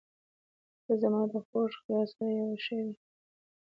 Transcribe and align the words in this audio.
•ته 0.83 0.93
زما 1.01 1.21
د 1.31 1.33
خوږ 1.47 1.71
خیال 1.81 2.05
سره 2.13 2.31
یوه 2.39 2.57
شوې. 2.65 2.89